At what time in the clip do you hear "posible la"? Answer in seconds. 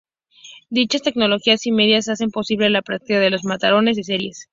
2.31-2.81